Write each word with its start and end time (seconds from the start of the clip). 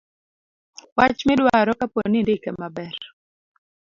wach 0.97 1.19
midwaro 1.27 1.71
kapo 1.79 1.99
ni 2.09 2.17
indike 2.19 2.49
maber 2.59 2.95